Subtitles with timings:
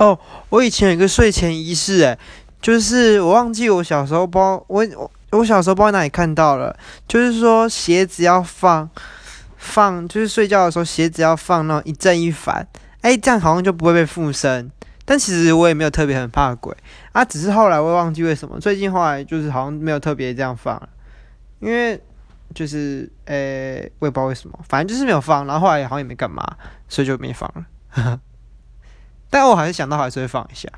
[0.00, 0.18] 哦，
[0.48, 2.18] 我以前有个睡前仪式，哎，
[2.58, 6.74] 就是我忘记我小时候包我我我小时候包哪里看到了，
[7.06, 8.88] 就是说鞋子要放
[9.58, 12.66] 放，就是睡觉的时候鞋子要放那种一正一反，
[13.02, 14.70] 哎，这样好像就不会被附身。
[15.04, 16.74] 但其实我也没有特别很怕鬼
[17.12, 20.80] 啊，只是后来我忘记为什么，最近后来就是好像没有特别这样放，
[21.58, 22.00] 因为
[22.54, 26.42] 就是呃我也不知道为什么，反正就是没有放，然后后来好像也没干嘛，
[26.88, 28.18] 所以就没放了。
[29.30, 30.68] 但我还是想到还是会放一下。